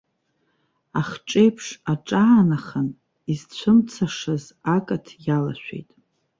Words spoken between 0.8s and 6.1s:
Ахҿеиԥш аҿаанахан изцәымцашаз акаҭ иалашәеит.